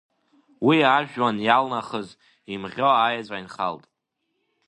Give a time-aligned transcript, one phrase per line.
[0.65, 2.07] Уи ажәҩан иалнахыз,
[2.53, 3.83] имӷьо аеҵәа инхалт.